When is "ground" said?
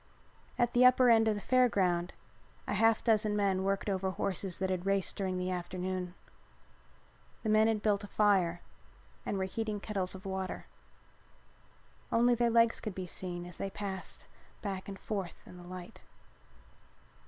1.69-2.15